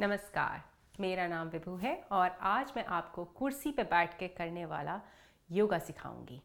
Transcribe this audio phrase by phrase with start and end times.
[0.00, 0.62] नमस्कार,
[1.00, 5.00] मेरा नाम विभू है और आज मैं आपको कुर्सी पर बैठ के करने वाला
[5.50, 6.40] योगा सिखाऊँगी।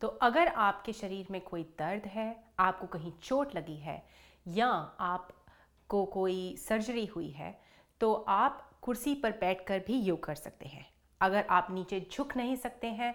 [0.00, 4.02] तो अगर आपके शरीर में कोई दर्द है, आपको कहीं चोट लगी है
[4.46, 4.68] या
[5.00, 7.58] आपको कोई सर्जरी हुई है
[8.00, 10.86] तो आप कुर्सी पर बैठकर भी योग कर सकते हैं।
[11.20, 13.14] अगर आप नीचे झुक नहीं सकते हैं,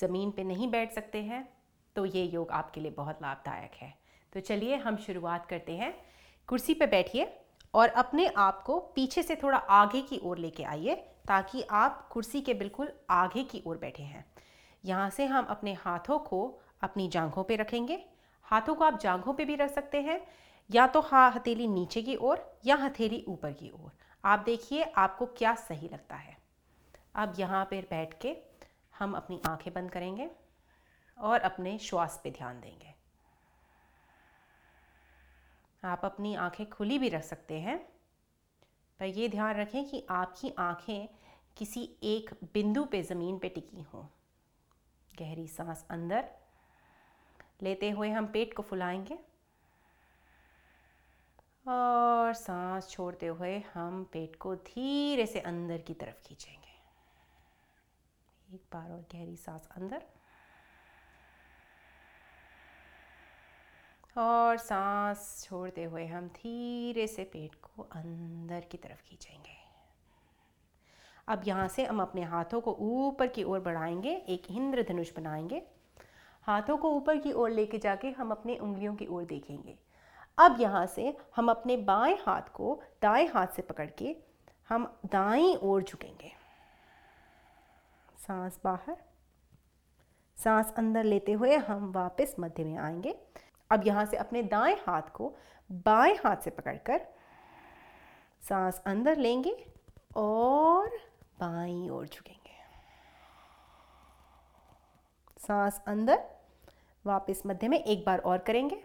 [0.00, 1.48] ज़मीन पे नहीं बैठ सकते हैं
[1.96, 3.94] तो ये योग आपके लिए बहुत लाभदायक है।
[4.32, 5.94] तो चलिए हम शुरुआत करते हैं।
[6.48, 7.38] कुर्सी पर बैठिए।
[7.74, 10.94] और अपने आप को पीछे से थोड़ा आगे की ओर लेके आइए,
[11.28, 14.24] ताकि आप कुर्सी के बिल्कुल आगे की ओर बैठे हैं।
[14.84, 18.04] यहाँ से हम अपने हाथों को अपनी जांघों पे रखेंगे।
[18.42, 20.26] हाथों को आप जांघों पे भी रख सकते हैं,
[20.70, 23.90] या तो हाँ हथेली नीचे की ओर, या हथेली ऊपर की ओर।
[24.24, 26.36] आप देखिए आपको क्या सही लगता है।
[27.14, 28.36] अब यहाँ पर बैठ के
[28.98, 30.30] हम अपनी आँखें बंद करेंगे
[31.18, 32.91] और अपने श्वास पे ध्यान देंगे।
[35.84, 37.78] आप अपनी आँखें खुली भी रख सकते हैं।
[38.98, 41.08] पर ये ध्यान रखें कि आपकी आँखें
[41.56, 44.06] किसी एक बिंदु पे ज़मीन पे टिकी हों।
[45.18, 46.30] गहरी सांस अंदर।
[47.62, 49.18] लेते हुए हम पेट को फुलाएँगे।
[51.68, 56.72] और सांस छोड़ते हुए हम पेट को धीरे से अंदर की तरफ़ खींचेंगे।
[58.54, 60.02] एक बार और गहरी सांस अंदर।
[64.16, 69.60] और सांस छोड़ते हुए हम धीरे से पेट को अंदर की तरफ़ खींचेंगे।
[71.28, 75.62] अब यहाँ से हम अपने हाथों को ऊपर की ओर बढ़ाएँगे, एक इंद्रधनुष बनाएँगे।
[76.42, 79.78] हाथों को ऊपर की ओर लेके जाके हम अपने उंगलियों की ओर देखेंगे।
[80.38, 84.16] अब यहाँ से हम अपने बाएँ हाथ को दाएँ हाथ से पकड़ के
[84.68, 86.32] हम दाएँ ओर झुकेंगे।
[88.18, 88.96] सांस बाहर।
[90.36, 93.14] सांस अंदर लेते हुए हम वापस मध्य में आएँगे।
[93.72, 95.34] अब यहाँ से अपने दाएँ हाथ को
[95.70, 97.00] बाएँ हाथ से पकड़कर
[98.42, 99.54] सांस अंदर लेंगे
[100.16, 100.88] और
[101.40, 102.40] बाई ओर झुकेंगे।
[105.40, 106.18] सांस अंदर,
[107.04, 108.82] वापस मध्य में एक बार और करेंगे।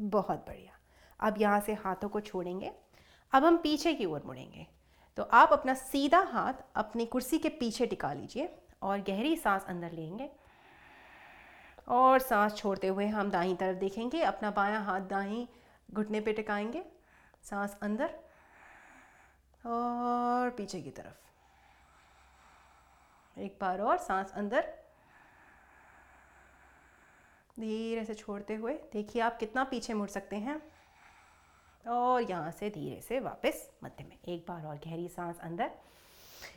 [0.00, 0.78] बहुत बढ़िया।
[1.20, 2.72] अब यहाँ से हाथों को छोड़ेंगे।
[3.32, 4.66] अब हम पीछे की ओर मुड़ेंगे।
[5.16, 9.92] तो आप अपना सीधा हाथ अपनी कुर्सी के पीछे टिका लीजिए और गहरी सांस अंदर
[9.92, 10.30] लेंगे।
[11.88, 15.48] और सांस छोड़ते हुए हम दाई तरफ़ देखेंगे। अपना बायां हाथ दाई
[15.92, 16.84] घुटने पे टिकाएँगे।
[17.42, 18.18] सांस अंदर
[19.66, 21.20] और पीछे की तरफ़।
[23.38, 24.83] एक बार और सांस अंदर।
[27.60, 30.60] धीरे से छोड़ते हुए, देखिए आप कितना पीछे मुड़ सकते हैं।
[31.88, 35.70] और यहाँ से धीरे से वापस मध्य में, एक बार और गहरी सांस अंदर।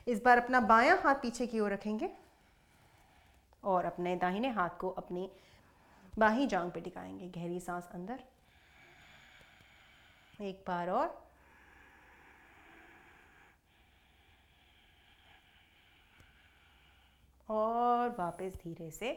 [0.07, 2.09] इस बार अपना बायां हाथ पीछे की ओर रखेंगे
[3.63, 5.29] और अपने दाहिने हाथ को अपनी
[6.19, 8.23] बाही जांग पे टिकाएँगे। गहरी सांस अंदर।
[10.41, 11.27] एक बार और।
[17.49, 19.11] और वापस धीरे से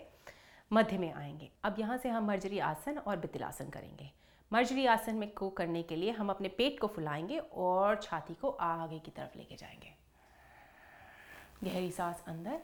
[0.72, 4.10] मध्य में आएँगे। अब यहाँ से हम मर्जरी आसन और बितिलासन करेंगे।
[4.52, 8.50] मर्जरी आसन में को करने के लिए हम अपने पेट को फुलाएँगे और छाती को
[8.50, 9.94] आगे की तरफ़ लेके जाएँगे।
[11.64, 12.60] गहरी सांस अंदर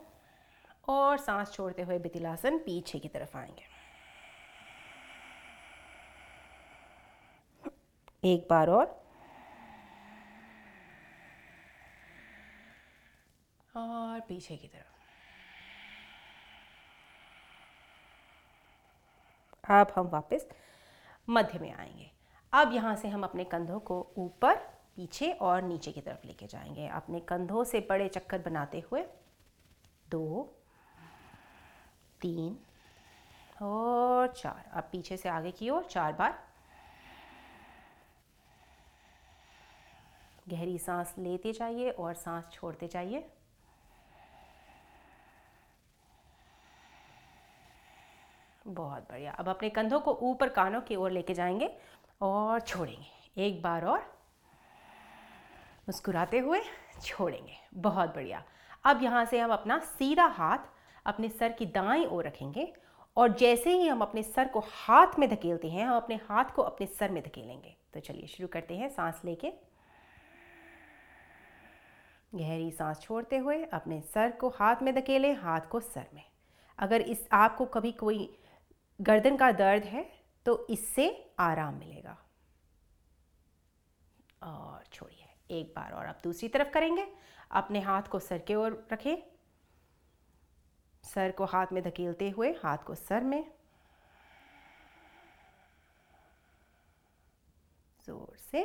[0.88, 3.74] और सांस छोड़ते हुए बितिलासन पीछे की तरफ़ आएँगे।
[8.24, 8.84] एक बार और।
[13.76, 14.95] और पीछे की तरफ़।
[19.70, 20.46] अब हम वापस
[21.28, 22.10] मध्य में आएँगे।
[22.52, 24.54] अब यहाँ से हम अपने कंधों को ऊपर,
[24.96, 29.04] पीछे और नीचे की तरफ़ लेके जाएँगे। अपने कंधों से बड़े चक्कर बनाते हुए
[30.08, 30.54] दो,
[32.20, 32.56] तीन
[33.62, 36.38] और चार। अब पीछे से आगे की ओर चार बार
[40.48, 43.28] गहरी सांस लेते जाइए और सांस छोड़ते जाइए।
[48.66, 51.76] बहुत बढ़िया। अब अपने कंधों को ऊपर कानों की ओर लेके जाएँगे
[52.20, 53.98] और छोड़ेंगे। एक बार और
[55.88, 56.60] मुस्कुराते हुए
[57.02, 58.42] छोड़ेंगे। बहुत बढ़िया।
[58.84, 60.58] अब यहाँ से हम अपना सीधा हाथ
[61.06, 62.72] अपने सर की दाएँ ओर रखेंगे
[63.16, 66.62] और जैसे ही हम अपने सर को हाथ में धकेलते हैं, हम अपने हाथ को
[66.62, 69.52] अपने सर में धकेलेंगे। तो चलिए शुरू करते हैं सांस लेके।
[72.34, 76.24] गहरी सांस छोड़ते हुए अपने सर को हाथ में धकेलें, हाथ को सर में।
[76.78, 78.38] अगर इस आपको कभी कोई
[79.00, 80.04] गर्दन का दर्द है
[80.46, 81.08] तो इससे
[81.38, 82.16] आराम मिलेगा।
[84.42, 87.06] और छोड़िए, एक बार और अब दूसरी तरफ़ करेंगे।
[87.52, 89.16] अपने हाथ को सर के ओर रखें।
[91.04, 93.44] सर को हाथ में धकेलते हुए, हाथ को सर में।
[98.04, 98.64] ज़ोर से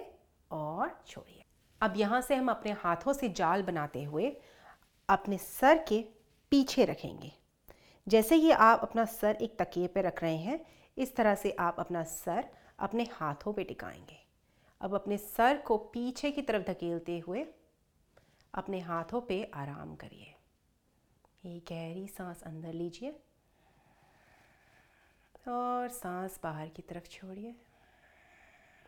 [0.51, 1.43] और छोड़िए।
[1.81, 4.35] अब यहाँ से हम अपने हाथों से जाल बनाते हुए
[5.09, 6.01] अपने सर के
[6.51, 7.31] पीछे रखेंगे।
[8.11, 10.65] जैसे ही आप अपना सर एक तकिए पे रख रहे हैं,
[10.97, 12.49] इस तरह से आप अपना सर
[12.79, 14.17] अपने हाथों पे टिकाएँगे।
[14.81, 17.45] अब अपने सर को पीछे की तरफ़ धकेलते हुए
[18.53, 20.35] अपने हाथों पे आराम करिए।
[21.45, 23.11] एक गहरी सांस अंदर लीजिए
[25.47, 27.55] और सांस बाहर की तरफ़ छोड़िए।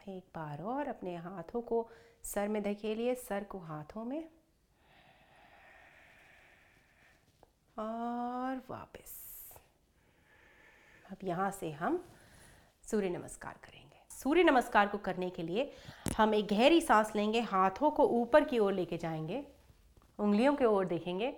[0.09, 1.89] एक बार और अपने हाथों को
[2.23, 4.29] सर में धकेलिए, सर को हाथों में।
[7.77, 9.11] और वापस।
[11.11, 12.03] अब यहाँ से हम
[12.91, 15.71] सूर्य नमस्कार करेंगे। सूर्य नमस्कार को करने के लिए
[16.17, 19.43] हम एक गहरी सांस लेंगे, हाथों को ऊपर की ओर लेके जाएँगे,
[20.19, 21.33] उंगलियों के ओर देखेंगे,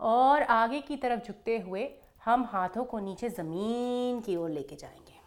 [0.00, 1.88] और आगे की तरफ़ झुकते हुए
[2.24, 5.18] हम हाथों को नीचे ज़मीन की ओर लेके जाएँगे।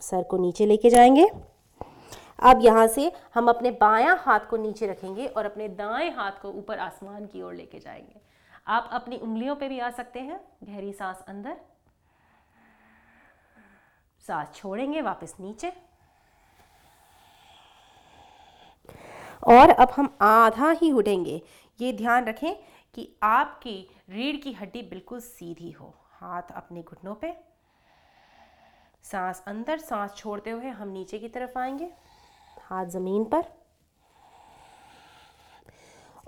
[0.00, 1.26] सर को नीचे लेके जाएँगे।
[2.38, 6.50] अब यहाँ से हम अपने बायां हाथ को नीचे रखेंगे और अपने दाएँ हाथ को
[6.50, 8.20] ऊपर आसमान की ओर लेके जाएँगे।
[8.66, 11.56] आप अपनी उंगलियों पे भी आ सकते हैं। गहरी सांस अंदर।
[14.26, 15.72] सांस छोड़ेंगे, वापस नीचे।
[19.46, 21.42] और अब हम आधा ही उठेंगे।
[21.80, 22.54] ये ध्यान रखें
[22.94, 27.36] कि आपकी रीढ़ की हड्डी बिल्कुल सीधी हो। हाथ अपने घुटनों पे।
[29.02, 31.92] सांस अंदर, सांस छोड़ते हुए हम नीचे की तरफ़ आएँगे।
[32.66, 33.44] हाथ ज़मीन पर।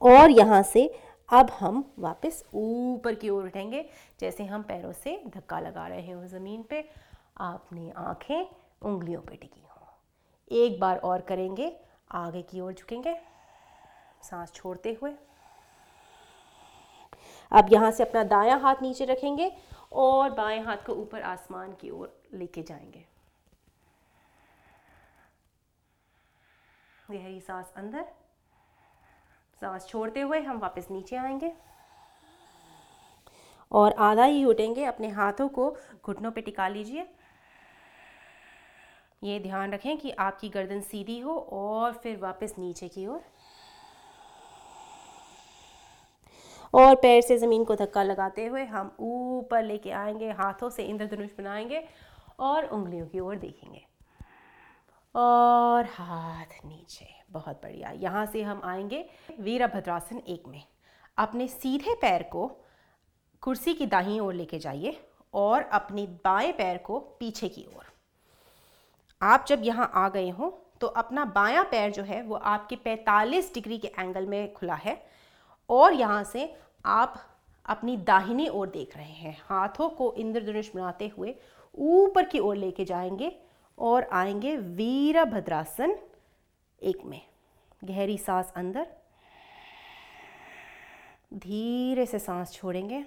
[0.03, 0.87] और यहाँ से
[1.29, 3.85] अब हम वापस ऊपर की ओर उठेंगे।
[4.21, 6.89] जैसे हम पैरों से धक्का लगा रहे हो ज़मीन पे,
[7.39, 8.47] आपने आँखें
[8.83, 9.87] उंगलियों पे टिकी हों।
[10.51, 11.73] एक बार और करेंगे,
[12.11, 13.17] आगे की ओर झुकेंगे।
[14.23, 15.13] सांस छोड़ते हुए।
[17.53, 19.51] अब यहाँ से अपना दायां हाथ नीचे रखेंगे
[19.93, 23.05] और बाएँ हाथ को ऊपर आसमान की ओर लेके जाएँगे।
[27.11, 28.05] गहरी सांस अंदर।
[29.61, 31.53] सांस छोड़ते हुए हम वापस नीचे आएँगे।
[33.73, 37.09] और आधा ही उठेंगे, अपने हाथों को घुटनों पे टिका लीजिए।
[39.25, 43.21] ये ध्यान रखें कि आपकी गर्दन सीधी हो और फिर वापस नीचे की ओर।
[46.75, 51.31] और पैर से ज़मीन को धक्का लगाते हुए हम ऊपर लेके आएँगे, हाथों से इंद्रधनुष
[51.39, 51.89] बनाएँगे
[52.41, 53.88] और उंगलियों की ओर देखेंगे।
[55.19, 59.05] और हाथ नीचे। बहुत बढ़िया। यहाँ से हम आएँगे
[59.41, 60.63] वीरभद्रासन एक में।
[61.19, 62.47] अपने सीधे पैर को
[63.43, 64.97] कुर्सी की दाही ओर लेके जाइए
[65.35, 67.85] और अपने बाएँ पैर को पीछे की ओर।
[69.23, 70.51] आप जब यहाँ आ गए हों
[70.81, 74.97] तो अपना बायां पैर जो है, वो आपके 45 डिग्री के एंगल में खुला है
[75.71, 76.55] और यहाँ से
[76.85, 77.19] आप
[77.67, 81.35] अपनी दाहिनी ओर देख रहे हैं। हाथों को इंद्रधनुष बनाते हुए
[81.75, 83.37] ऊपर की ओर लेके जाएँगे
[83.79, 85.99] और आएँगे वीरभद्रासन
[86.83, 87.21] एक में।
[87.85, 88.87] गहरी सांस अंदर।
[91.35, 93.05] धीरे से सांस छोड़ेंगे।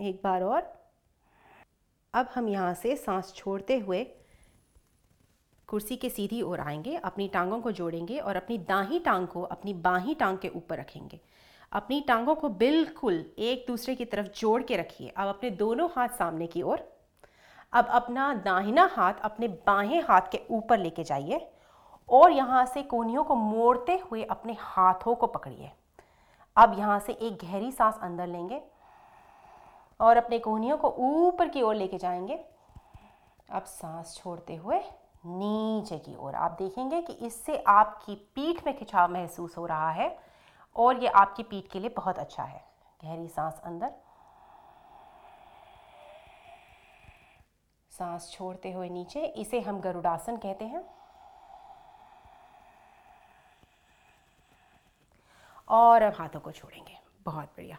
[0.00, 0.72] एक बार और।
[2.14, 4.04] अब हम यहाँ से सांस छोड़ते हुए
[5.68, 9.74] कुर्सी के सीधी ओर आएँगे, अपनी टांगों को जोड़ेंगे और अपनी दाही टांग को अपनी
[9.74, 11.20] बाही टांग के ऊपर रखेंगे।
[11.74, 16.08] अपनी टांगों को बिल्कुल एक दूसरे की तरफ़ जोड़ के रखिए। अब अपने दोनों हाथ
[16.08, 16.82] सामने की ओर।
[17.72, 21.50] अब अपना दाहिना हाथ अपने बाहें हाथ के ऊपर लेके जाइए
[22.08, 25.70] और यहाँ से कोनियों को मोड़ते हुए अपने हाथों को पकड़िए।
[26.56, 28.60] अब यहाँ से एक गहरी सांस अंदर लेंगे
[30.00, 32.44] और अपने कोहनियों को ऊपर की ओर लेके जाएँगे।
[33.50, 34.78] अब सांस छोड़ते हुए
[35.26, 40.08] नीचे की ओर। आप देखेंगे कि इससे आपकी पीठ में खिंचाव महसूस हो रहा है।
[40.76, 42.64] और ये आपकी पीठ के लिए बहुत अच्छा है।
[43.04, 43.92] गहरी सांस अंदर।
[47.90, 50.84] सांस छोड़ते हुए नीचे इसे हम गरुड़ासन कहते हैं।
[55.68, 57.78] और अब हाथों को छोड़ेंगे। बहुत बढ़िया।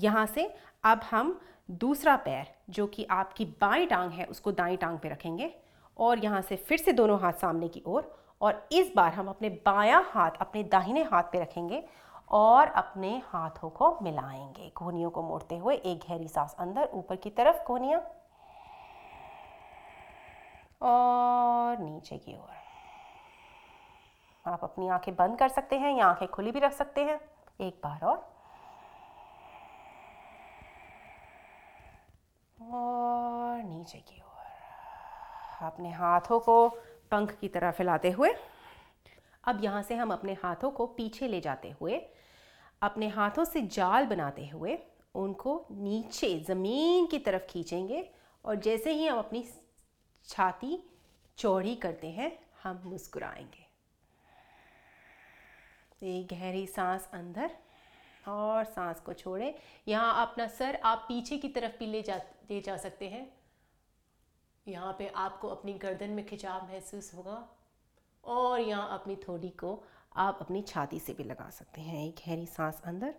[0.00, 4.98] यहाँ से अब हम दूसरा पैर जो कि आपकी बाएँ टांग है उसको दाएँ टांग
[4.98, 5.54] पे रखेंगे।
[5.98, 9.28] और यहाँ से फिर से दोनों हाथ सामने की ओर। और, और इस बार हम
[9.28, 11.88] अपने बायां हाथ अपने दाहिने हाथ पे रखेंगे।
[12.34, 17.30] और अपने हाथों को मिलाएँगे। कोहनियों को मोड़ते हुए एक गहरी सांस अंदर, ऊपर की
[17.30, 17.98] तरफ़ कोहनिया।
[20.82, 22.50] और नीचे की ओर।
[24.50, 27.20] आप अपनी आँखें बंद कर सकते हैं या आँखें खुली भी रख सकते हैं।
[27.60, 28.34] एक बार और।
[32.72, 36.68] और नीचे की ओर। अपने हाथों को
[37.10, 38.34] पंख की तरह फैलाते हुए।
[39.44, 42.10] अब यहाँ से हम अपने हाथों को पीछे ले जाते हुए
[42.84, 44.78] अपने हाथों से जाल बनाते हुए
[45.14, 48.08] उनको नीचे ज़मीन की तरफ़ खींचेंगे
[48.44, 49.44] और जैसे ही हम अपनी
[50.24, 50.78] छाती
[51.38, 53.62] चौड़ी करते हैं, हम मुस्कुराएँगे।
[56.02, 57.50] एक गहरी सांस अंदर
[58.28, 59.54] और सांस को छोड़ें।
[59.88, 62.16] यहाँ अपना सर आप पीछे की तरफ़ भी ले जा
[62.50, 63.26] ले जा सकते हैं।
[64.66, 67.48] यहाँ पे आपको अपनी गर्दन में खिंचाव महसूस होगा
[68.24, 69.72] और यहाँ अपनी थोड़ी को
[70.16, 73.14] आप अपनी छाती से भी लगा सकते हैं। एक गहरी सांस अंदर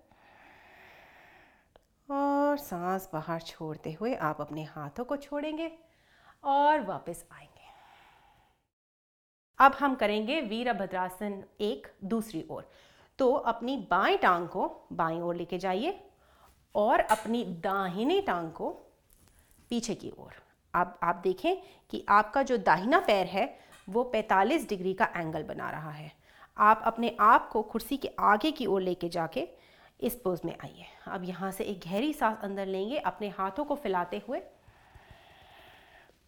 [2.12, 5.72] और सांस बाहर छोड़ते हुए आप अपने हाथों को छोड़ेंगे
[6.44, 7.66] और वापस आएँगे।
[9.60, 12.72] अब हम करेंगे वीरभद्रासन एक, दूसरी ओर।
[13.20, 16.10] तो अपनी बाएँ टांग को बाएँ ओर लेके जाइए
[16.76, 18.70] और अपनी दाहिनी टांग को
[19.70, 20.34] पीछे की ओर।
[20.74, 21.56] अब आप देखें
[21.90, 23.60] कि आपका जो दाहिना पैर है,
[23.90, 26.25] वो 45 डिग्री का एंगल बना रहा है।
[26.58, 29.48] आप अपने आप को कुर्सी के आगे की ओर लेके जाके
[30.02, 33.76] इस पोज में आइए। अब यहाँ से एक गहरी सांस अंदर लेंगे, अपने हाथों को
[33.76, 34.42] फैलाते हुए।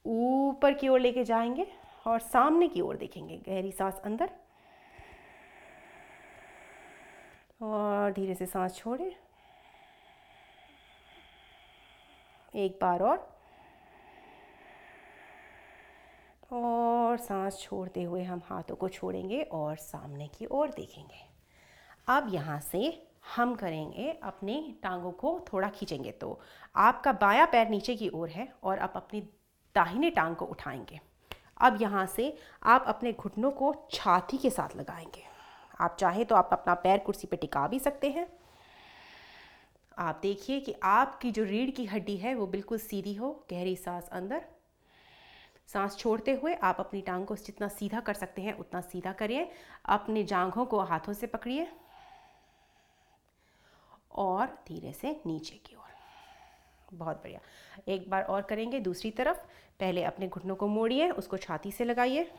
[0.05, 1.67] ऊपर की ओर लेके जाएँगे
[2.07, 4.29] और सामने की ओर देखेंगे, गहरी सांस अंदर।
[7.62, 9.15] और धीरे से सांस छोड़े।
[12.55, 13.37] एक बार और।
[16.51, 21.25] और सांस छोड़ते हुए हम हाथों को छोड़ेंगे और सामने की ओर देखेंगे।
[22.08, 26.39] अब यहाँ से हम करेंगे अपने टांगों को थोड़ा खींचेंगे तो
[26.75, 29.22] आपका बायां पैर नीचे की ओर है और आप अपनी
[29.75, 31.00] दाहिने टांग को उठाएँगे।
[31.62, 35.24] अब यहाँ से आप अपने घुटनों को छाती के साथ लगाएँगे।
[35.80, 38.27] आप चाहें तो आप अपना पैर कुर्सी पर टिका भी सकते हैं।
[39.98, 44.10] आप देखिए कि आपकी जो रीढ़ की हड्डी है वो बिल्कुल सीधी हो, गहरी सांस
[44.12, 44.46] अंदर
[45.68, 49.52] सांस छोड़ते हुए आप अपनी टांग को जितना सीधा कर सकते हैं, उतना सीधा करिए।
[49.86, 51.72] अपने जांघों को हाथों से पकड़िए।
[54.12, 55.88] और धीरे से नीचे की ओर।
[56.94, 57.40] बहुत बढ़िया।
[57.88, 59.38] एक बार और करेंगे दूसरी तरफ़।
[59.80, 62.32] पहले अपने घुटनों को मोड़िए, उसको छाती से लगाइए।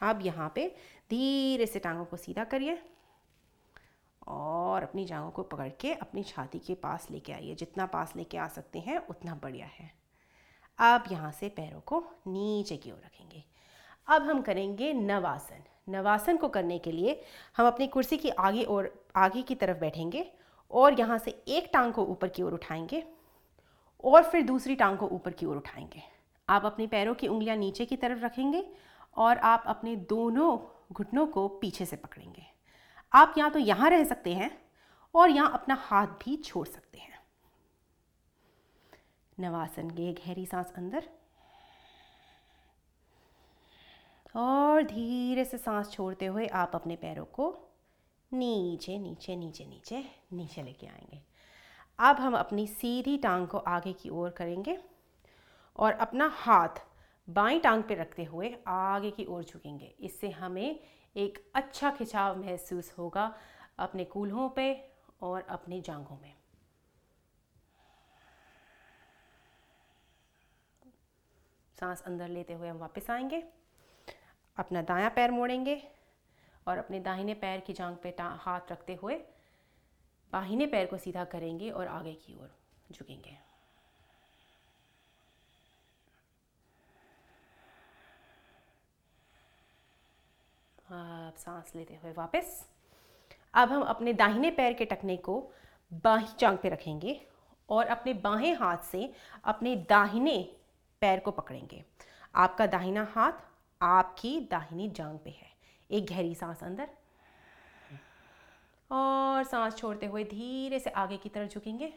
[0.00, 0.76] अब यहाँ पे
[1.10, 2.82] धीरे से टांगों को सीधा करिए।
[4.26, 8.38] और अपनी जांघों को पकड़ के अपनी छाती के पास लेके आइए। जितना पास लेके
[8.38, 9.92] आ सकते हैं, उतना बढ़िया है।
[10.78, 13.44] अब यहाँ से पैरों को नीचे की ओर रखेंगे।
[14.08, 17.22] अब हम करेंगे नवासन। नवासन को करने के लिए
[17.56, 20.32] हम अपनी कुर्सी की आगे और आगे की तरफ़ बैठेंगे
[20.70, 23.04] और यहाँ से एक टांग को ऊपर की ओर उठाएँगे
[24.04, 26.02] और फिर दूसरी टांग को ऊपर की ओर उठाएँगे।
[26.48, 28.66] आप अपने पैरों की उंगलियाँ नीचे की तरफ़ रखेंगे
[29.16, 30.58] और आप अपने दोनों
[30.92, 32.55] घुटनों को पीछे से पकड़ेंगे।
[33.16, 34.50] आप या तो यहाँ रह सकते हैं
[35.14, 37.18] और यहाँ अपना हाथ भी छोड़ सकते हैं।
[39.40, 41.08] नवासन के गहरी सांस अंदर
[44.36, 47.54] और धीरे से सांस छोड़ते हुए आप अपने पैरों को
[48.32, 51.22] नीचे नीचे नीचे नीचे नीचे लेके आएँगे।
[51.98, 54.78] अब हम अपनी सीधी टांग को आगे की ओर करेंगे
[55.76, 56.82] और अपना हाथ
[57.28, 60.80] बाई टांग पे रखते हुए आगे की ओर झुकेंगे। इससे हमें
[61.16, 63.34] एक अच्छा खिंचाव महसूस होगा
[63.78, 64.90] अपने कूल्हों पे
[65.22, 66.34] और अपनी जांघों में।
[71.80, 73.42] सांस अंदर लेते हुए हम वापस आएँगे,
[74.56, 75.82] अपना दायां पैर मोड़ेंगे
[76.66, 79.16] और अपने दाहिने पैर की जांग पे हाथ रखते हुए
[80.32, 82.54] बाहिने पैर को सीधा करेंगे और आगे की ओर
[82.92, 83.45] झुकेंगे।
[90.92, 92.66] आप सांस लेते हुए वापस।
[93.54, 95.52] अब हम अपने दाहिने पैर के टकने को
[95.92, 97.20] बाही जांग पे रखेंगे
[97.68, 99.12] और अपने बाहें हाथ से
[99.44, 100.54] अपने दाहिने
[101.00, 101.84] पैर को पकड़ेंगे।
[102.34, 103.32] आपका दाहिना हाथ
[103.82, 105.52] आपकी दाहिनी जांग पे है।
[105.90, 106.88] एक गहरी सांस अंदर।
[108.90, 111.92] और सांस छोड़ते हुए धीरे से आगे की तरफ़ झुकेंगे।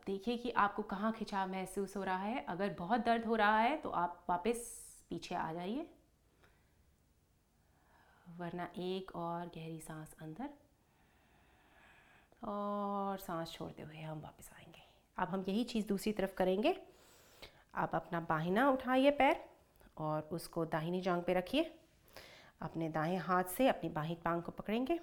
[0.00, 3.58] अब देखिए कि आपको कहाँ खिंचाव महसूस हो रहा है। अगर बहुत दर्द हो रहा
[3.58, 4.60] है तो आप वापस
[5.10, 5.86] पीछे आ जाइए।
[8.38, 10.48] वरना एक और गहरी सांस अंदर
[12.42, 14.82] और सांस छोड़ते हुए हम वापस आएँगे।
[15.18, 16.76] अब हम यही चीज़ दूसरी तरफ़ करेंगे।
[17.74, 19.44] आप अपना बाहिना उठाइए पैर
[19.98, 21.74] और उसको दाहिनी जांग पे रखिए।
[22.62, 25.00] अपने दाएँ हाथ से अपनी बाही टांग को पकड़ेंगे।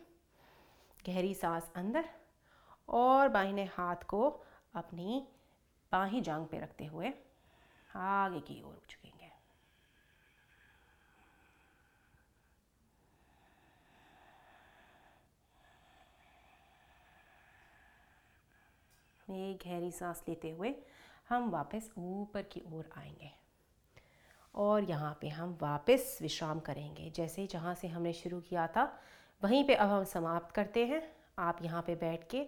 [1.07, 2.09] गहरी सांस अंदर
[2.89, 4.43] और बाहिने हाथ को
[4.77, 5.27] अपनी
[5.91, 7.13] बाहीं जांग पे रखते हुए
[7.95, 9.25] आगे की ओर झुकेंगे।
[19.27, 20.73] एक गहरी सांस लेते हुए
[21.29, 23.31] हम वापस ऊपर की ओर आएँगे
[24.55, 28.83] और यहाँ पे हम वापस विश्राम करेंगे। जैसे जहाँ से हमने शुरू किया था,
[29.41, 31.01] वहीं पे अब हम समाप्त करते हैं।
[31.39, 32.45] आप यहाँ पे बैठ के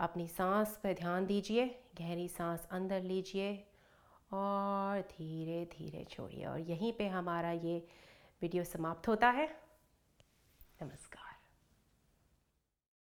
[0.00, 1.66] अपनी सांस पर ध्यान दीजिए,
[1.98, 3.66] गहरी सांस अंदर लीजिए
[4.32, 7.86] और धीरे धीरे छोड़िए। और यहीं पे हमारा ये
[8.42, 9.60] वीडियो समाप्त होता है।
[10.82, 11.19] नमस्कार।